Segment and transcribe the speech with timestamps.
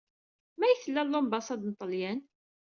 [0.59, 2.19] May tella lombasad n Ṭalyan?